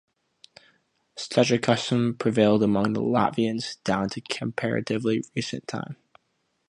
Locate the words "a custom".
1.51-2.17